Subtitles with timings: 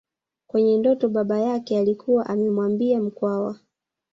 [0.47, 3.59] Kwenye ndoto baba yake alikuwa amemwambia Mkwawa